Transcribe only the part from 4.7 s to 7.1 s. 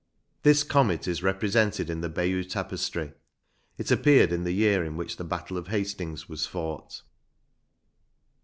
in which the battle of Hastings was fought.